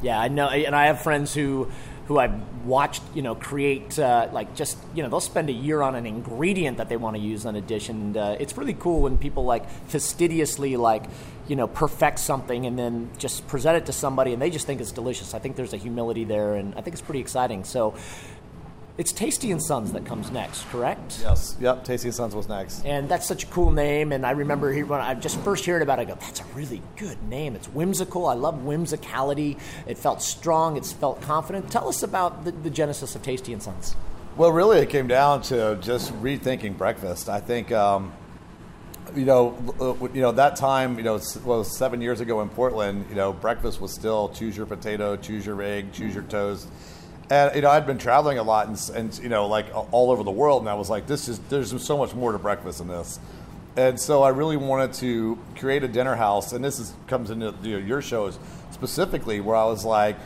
[0.03, 1.69] Yeah, I know, and I have friends who
[2.07, 5.83] who I've watched, you know, create uh, like just you know they'll spend a year
[5.83, 8.75] on an ingredient that they want to use on a dish, and uh, it's really
[8.75, 11.05] cool when people like fastidiously like
[11.49, 14.81] you know perfect something and then just present it to somebody and they just think
[14.81, 15.35] it's delicious.
[15.35, 17.65] I think there's a humility there, and I think it's pretty exciting.
[17.65, 17.95] So.
[18.99, 21.21] It's Tasty and Sons that comes next, correct?
[21.23, 21.57] Yes.
[21.61, 21.85] Yep.
[21.85, 22.85] Tasty and Sons was next.
[22.85, 24.11] And that's such a cool name.
[24.11, 26.45] And I remember he, when I just first heard about it, I go, that's a
[26.47, 27.55] really good name.
[27.55, 28.27] It's whimsical.
[28.27, 29.57] I love whimsicality.
[29.87, 30.77] It felt strong.
[30.77, 31.71] It felt confident.
[31.71, 33.95] Tell us about the, the genesis of Tasty and Sons.
[34.37, 37.29] Well, really, it came down to just rethinking breakfast.
[37.29, 38.13] I think, um,
[39.15, 43.07] you know, uh, you know that time, you know, well, seven years ago in Portland,
[43.11, 46.69] you know, breakfast was still choose your potato, choose your egg, choose your toast
[47.31, 50.23] and you know, I'd been traveling a lot and, and you know, like all over
[50.23, 52.89] the world, and I was like, this is there's so much more to breakfast than
[52.89, 53.19] this.
[53.77, 57.55] And so I really wanted to create a dinner house, and this is, comes into
[57.63, 58.39] you know, your shows
[58.73, 60.17] specifically, where I was like,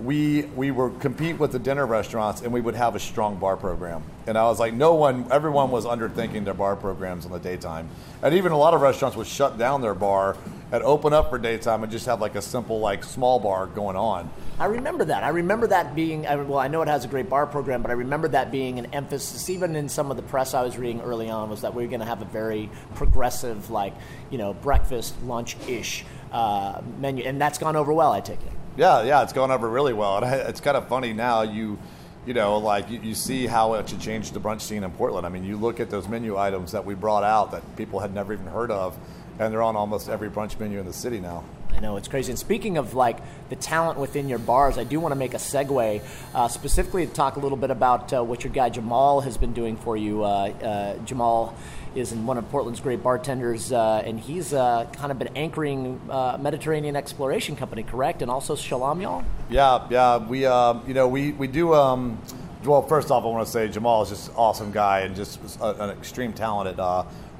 [0.00, 3.56] we we were compete with the dinner restaurants, and we would have a strong bar
[3.56, 4.02] program.
[4.26, 7.88] And I was like, no one, everyone was underthinking their bar programs in the daytime,
[8.22, 10.36] and even a lot of restaurants would shut down their bar
[10.72, 13.96] and open up for daytime and just have like a simple like small bar going
[13.96, 14.30] on.
[14.58, 15.24] I remember that.
[15.24, 16.58] I remember that being well.
[16.58, 19.50] I know it has a great bar program, but I remember that being an emphasis,
[19.50, 21.88] even in some of the press I was reading early on, was that we are
[21.88, 23.94] going to have a very progressive, like
[24.30, 28.12] you know, breakfast, lunch ish uh, menu, and that's gone over well.
[28.12, 28.59] I take it.
[28.76, 31.42] Yeah, yeah, it's gone over really well, and it's kind of funny now.
[31.42, 31.78] You
[32.26, 35.26] you know, like you, you, see how much it changed the brunch scene in Portland.
[35.26, 38.14] I mean, you look at those menu items that we brought out that people had
[38.14, 38.96] never even heard of,
[39.38, 41.44] and they're on almost every brunch menu in the city now.
[41.74, 42.30] I know it's crazy.
[42.30, 45.38] And speaking of like the talent within your bars, I do want to make a
[45.38, 46.02] segue
[46.34, 49.54] uh, specifically to talk a little bit about uh, what your guy Jamal has been
[49.54, 50.22] doing for you.
[50.24, 51.56] Uh, uh Jamal
[51.94, 56.96] is one of Portland's great bartenders, uh, and he's uh, kind of been anchoring Mediterranean
[56.96, 58.22] Exploration Company, correct?
[58.22, 59.24] And also Shalom, y'all.
[59.48, 60.18] Yeah, yeah.
[60.18, 61.74] We, um, you know, we we do.
[61.74, 62.18] Um,
[62.64, 65.40] well, first off, I want to say Jamal is just an awesome guy and just
[65.62, 66.78] an extreme talented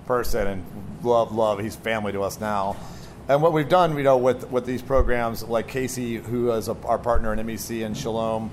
[0.06, 0.64] person, and
[1.02, 1.60] love, love.
[1.60, 2.76] He's family to us now.
[3.28, 6.76] And what we've done, you know, with, with these programs like Casey, who is a,
[6.84, 8.50] our partner in MEC and Shalom,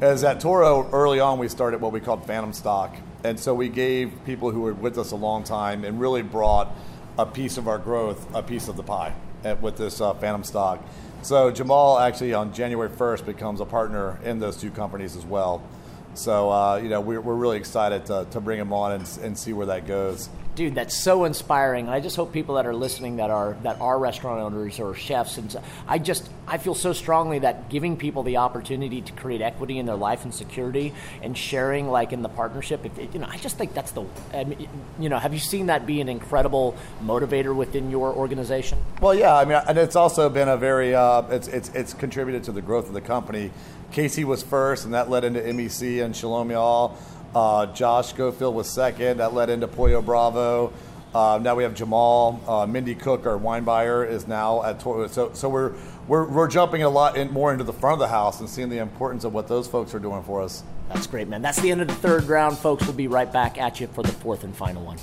[0.00, 2.94] is at Toro early on we started what we called Phantom Stock.
[3.24, 6.74] And so we gave people who were with us a long time and really brought
[7.18, 9.12] a piece of our growth, a piece of the pie
[9.44, 10.82] at, with this uh, Phantom Stock.
[11.22, 15.62] So Jamal actually on January 1st becomes a partner in those two companies as well.
[16.14, 19.38] So, uh, you know, we're, we're really excited to, to bring him on and, and
[19.38, 20.28] see where that goes
[20.60, 21.86] dude, that's so inspiring.
[21.86, 24.94] And I just hope people that are listening that are that are restaurant owners or
[24.94, 25.56] chefs, and
[25.88, 29.86] I just I feel so strongly that giving people the opportunity to create equity in
[29.86, 30.92] their life and security,
[31.22, 34.44] and sharing like in the partnership, if, you know, I just think that's the, I
[34.44, 34.68] mean,
[34.98, 38.78] you know, have you seen that be an incredible motivator within your organization?
[39.00, 42.44] Well, yeah, I mean, and it's also been a very uh, it's it's it's contributed
[42.44, 43.50] to the growth of the company.
[43.92, 46.98] Casey was first, and that led into MEC and Shalom Y'all.
[47.34, 49.18] Uh, Josh Schofield was second.
[49.18, 50.72] That led into Pollo Bravo.
[51.14, 52.40] Uh, now we have Jamal.
[52.46, 54.80] Uh, Mindy Cook, our wine buyer, is now at.
[54.80, 55.72] So, so we're,
[56.06, 58.68] we're, we're jumping a lot in, more into the front of the house and seeing
[58.68, 60.62] the importance of what those folks are doing for us.
[60.88, 61.42] That's great, man.
[61.42, 62.84] That's the end of the third round, folks.
[62.84, 64.98] We'll be right back at you for the fourth and final one.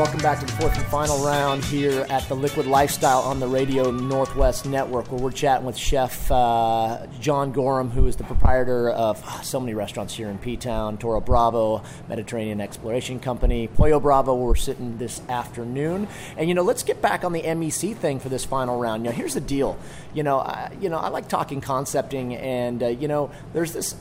[0.00, 3.46] Welcome back to the fourth and final round here at the Liquid Lifestyle on the
[3.46, 8.88] Radio Northwest Network, where we're chatting with Chef uh, John Gorham, who is the proprietor
[8.88, 14.34] of so many restaurants here in P Town, Toro Bravo, Mediterranean Exploration Company, Pollo Bravo,
[14.34, 16.08] where we're sitting this afternoon.
[16.38, 19.02] And you know, let's get back on the MEC thing for this final round.
[19.02, 19.78] Now, here's the deal.
[20.14, 23.94] You know, I, you know, I like talking concepting, and uh, you know, there's this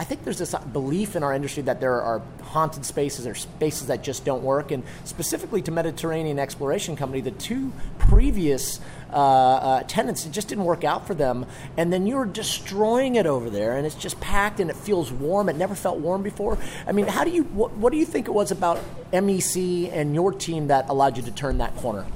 [0.00, 3.88] I think there's this belief in our industry that there are haunted spaces or spaces
[3.88, 4.70] that just don't work.
[4.70, 8.80] And specifically to Mediterranean Exploration Company, the two previous
[9.12, 11.44] uh, uh, tenants, it just didn't work out for them.
[11.76, 15.50] And then you're destroying it over there, and it's just packed and it feels warm.
[15.50, 16.56] It never felt warm before.
[16.86, 17.42] I mean, how do you?
[17.42, 18.80] What, what do you think it was about
[19.12, 22.06] MEC and your team that allowed you to turn that corner?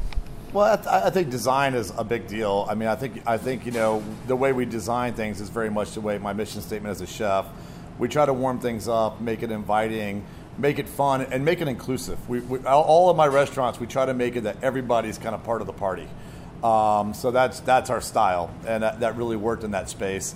[0.54, 2.64] Well, I, th- I, think design is a big deal.
[2.66, 5.68] I mean, I think I think you know the way we design things is very
[5.68, 7.44] much the way my mission statement as a chef.
[7.98, 10.24] We try to warm things up, make it inviting,
[10.58, 12.28] make it fun, and make it inclusive.
[12.28, 15.44] We, we all of my restaurants, we try to make it that everybody's kind of
[15.44, 16.08] part of the party.
[16.62, 20.34] Um, so that's that's our style, and that, that really worked in that space.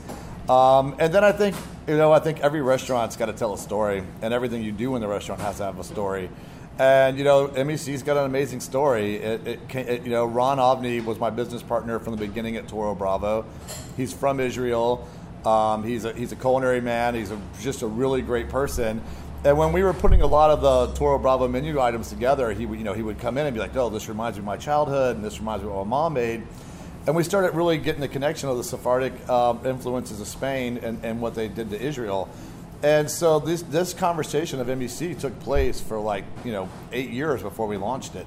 [0.48, 3.58] Um, and then I think you know I think every restaurant's got to tell a
[3.58, 6.28] story, and everything you do in the restaurant has to have a story.
[6.78, 9.16] And you know, MEC's got an amazing story.
[9.16, 12.68] It, it, it, you know, Ron Ovni was my business partner from the beginning at
[12.68, 13.44] Toro Bravo.
[13.96, 15.08] He's from Israel.
[15.44, 17.14] Um, he's a he's a culinary man.
[17.14, 19.02] He's a, just a really great person.
[19.44, 22.66] And when we were putting a lot of the Toro Bravo menu items together, he
[22.66, 24.46] would you know he would come in and be like, "Oh, this reminds me of
[24.46, 26.42] my childhood, and this reminds me of what my mom made."
[27.06, 31.02] And we started really getting the connection of the Sephardic um, influences of Spain and,
[31.04, 32.28] and what they did to Israel.
[32.82, 37.42] And so this this conversation of MEC took place for like you know eight years
[37.42, 38.26] before we launched it,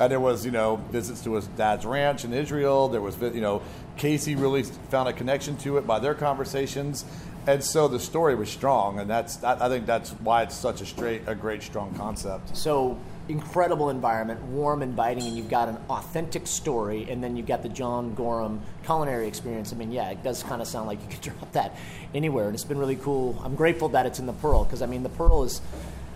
[0.00, 2.88] and there was you know visits to his dad's ranch in Israel.
[2.88, 3.62] There was you know
[3.96, 7.04] Casey really found a connection to it by their conversations,
[7.46, 10.86] and so the story was strong, and that's I think that's why it's such a
[10.86, 12.56] straight a great strong concept.
[12.56, 17.62] So incredible environment, warm, inviting, and you've got an authentic story, and then you've got
[17.62, 19.72] the John Gorham culinary experience.
[19.72, 21.76] I mean, yeah, it does kind of sound like you could drop that
[22.14, 23.40] anywhere, and it's been really cool.
[23.44, 25.60] I'm grateful that it's in the Pearl because I mean, the Pearl is.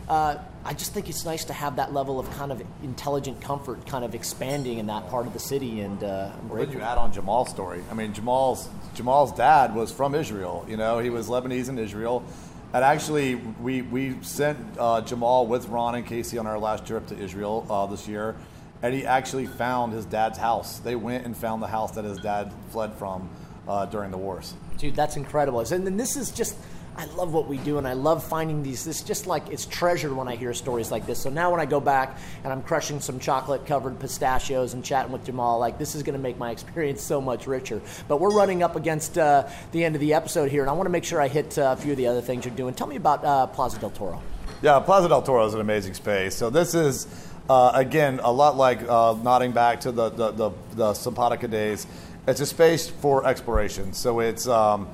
[0.09, 3.87] Uh, I just think it's nice to have that level of kind of intelligent comfort,
[3.87, 5.81] kind of expanding in that part of the city.
[5.81, 7.83] And uh, I'm well, you add on Jamal's story.
[7.90, 10.64] I mean, Jamal's Jamal's dad was from Israel.
[10.69, 12.25] You know, he was Lebanese in Israel
[12.73, 17.07] and actually, we, we sent uh, Jamal with Ron and Casey on our last trip
[17.07, 18.37] to Israel uh, this year,
[18.83, 20.79] and he actually found his dad's house.
[20.81, 23.31] They went and found the house that his dad fled from
[23.69, 24.53] uh, during the wars.
[24.79, 25.61] Dude, that's incredible.
[25.61, 26.57] And then this is just
[26.99, 28.85] I love what we do, and I love finding these.
[28.85, 31.19] This just like it's treasured when I hear stories like this.
[31.19, 35.13] So now when I go back and I'm crushing some chocolate covered pistachios and chatting
[35.13, 37.83] with Jamal, like this is going to make my experience so much richer.
[38.09, 40.87] But we're running up against uh, the end of the episode here, and I want
[40.87, 42.73] to make sure I hit uh, a few of the other things you're doing.
[42.73, 44.23] Tell me about uh, Plaza del Toro.
[44.63, 46.35] Yeah, Plaza del Toro is an amazing space.
[46.35, 47.07] So this is.
[47.49, 51.87] Uh, again, a lot like uh, nodding back to the, the, the, the Simpatica days,
[52.27, 53.93] it's a space for exploration.
[53.93, 54.89] So it's um,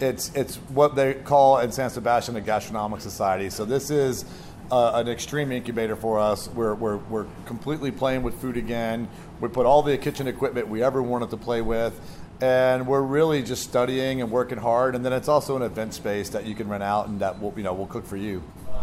[0.00, 3.50] it's it's what they call in San Sebastian a gastronomic society.
[3.50, 4.24] So this is
[4.70, 6.48] uh, an extreme incubator for us.
[6.48, 9.08] We're, we're, we're completely playing with food again.
[9.40, 11.98] We put all the kitchen equipment we ever wanted to play with,
[12.40, 14.94] and we're really just studying and working hard.
[14.94, 17.54] And then it's also an event space that you can rent out and that will
[17.56, 18.42] you know will cook for you.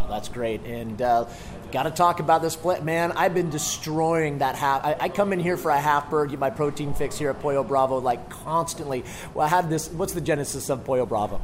[0.10, 0.63] That's great.
[0.66, 1.26] And uh,
[1.72, 3.12] got to talk about this split, man.
[3.13, 4.86] I've been destroying that half.
[4.86, 7.39] I, I, come in here for a half bird, get my protein fix here at
[7.39, 9.04] Pollo Bravo, like constantly.
[9.34, 9.89] Well, I have this.
[9.89, 11.42] What's the genesis of Pollo Bravo?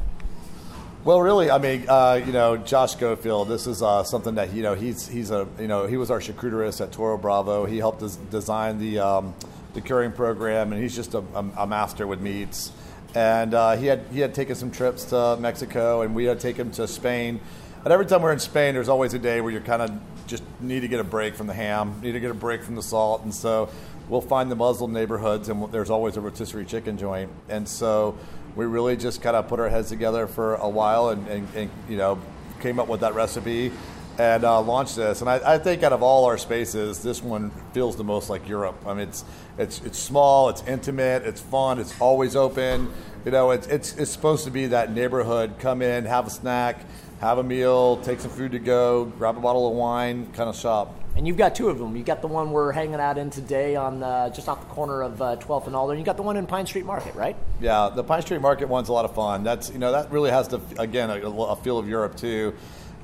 [1.05, 3.47] Well, really, I mean, uh, you know, Josh Gofield.
[3.47, 6.19] This is uh, something that you know he's he's a you know he was our
[6.19, 7.65] charcuterist at Toro Bravo.
[7.65, 9.33] He helped us design the um,
[9.73, 12.71] the curing program, and he's just a, a, a master with meats.
[13.15, 16.67] And uh, he had he had taken some trips to Mexico, and we had taken
[16.67, 17.39] him to Spain
[17.83, 19.91] and every time we're in Spain, there's always a day where you kind of
[20.27, 22.75] just need to get a break from the ham, need to get a break from
[22.75, 23.69] the salt, and so
[24.09, 28.17] we'll find the Muslim neighborhoods, and there's always a rotisserie chicken joint, and so
[28.55, 31.69] we really just kind of put our heads together for a while, and, and, and
[31.87, 32.19] you know
[32.59, 33.71] came up with that recipe
[34.17, 35.21] and uh, launched this.
[35.21, 38.49] And I, I, think out of all our spaces, this one feels the most like
[38.49, 38.75] Europe.
[38.85, 39.23] I mean, it's
[39.57, 42.91] it's it's small, it's intimate, it's fun, it's always open.
[43.23, 45.55] You know, it's it's it's supposed to be that neighborhood.
[45.59, 46.81] Come in, have a snack
[47.19, 50.55] have a meal, take some food to go, grab a bottle of wine, kind of
[50.55, 50.95] shop.
[51.17, 51.97] And you've got two of them.
[51.97, 55.01] You got the one we're hanging out in today on uh, just off the corner
[55.01, 55.93] of uh, 12th and Alder.
[55.93, 57.35] And you got the one in Pine Street Market, right?
[57.59, 59.43] Yeah, the Pine Street Market one's a lot of fun.
[59.43, 62.53] That's you know that really has the again a, a feel of Europe too,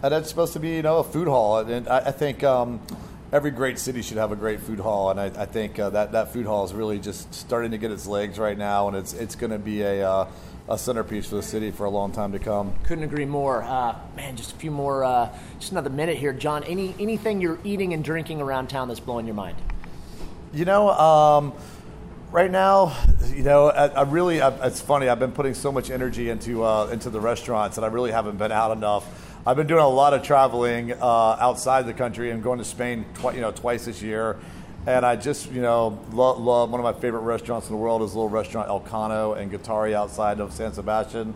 [0.01, 1.57] and that's supposed to be you know a food hall.
[1.57, 2.79] And I, I think um,
[3.31, 6.11] every great city should have a great food hall, and I, I think uh, that
[6.13, 9.13] that food hall is really just starting to get its legs right now, and it's
[9.13, 10.27] it's going to be a uh,
[10.67, 12.73] a centerpiece for the city for a long time to come.
[12.83, 13.63] Couldn't agree more.
[13.63, 16.63] Uh, man, just a few more, uh, just another minute here, John.
[16.63, 19.57] Any anything you're eating and drinking around town that's blowing your mind?
[20.53, 21.53] You know, um,
[22.31, 22.95] right now,
[23.27, 25.09] you know, I, I really, I, it's funny.
[25.09, 28.37] I've been putting so much energy into uh, into the restaurants, and I really haven't
[28.37, 29.24] been out enough.
[29.47, 33.05] I've been doing a lot of traveling uh, outside the country and going to Spain,
[33.13, 34.37] twi- you know, twice this year
[34.87, 38.03] and I just, you know, love, love, one of my favorite restaurants in the world
[38.03, 41.33] is a little restaurant Elkano and Getaria outside of San Sebastian.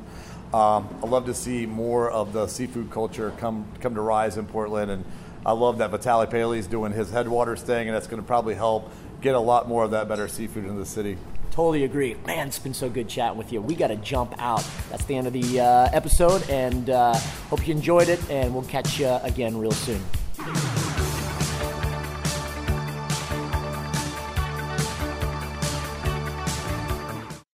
[0.54, 4.46] Um, I love to see more of the seafood culture come come to rise in
[4.46, 5.06] Portland, and
[5.46, 8.56] I love that Vitaly Paley is doing his headwaters thing, and that's going to probably
[8.56, 8.92] help
[9.22, 11.18] get a lot more of that better seafood into the city.
[11.52, 12.16] Totally agree.
[12.26, 13.62] Man, it's been so good chatting with you.
[13.62, 14.66] We got to jump out.
[14.90, 17.16] That's the end of the uh, episode, and uh,
[17.50, 20.02] hope you enjoyed it, and we'll catch you again real soon.